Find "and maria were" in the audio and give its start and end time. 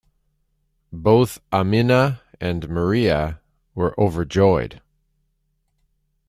2.39-3.93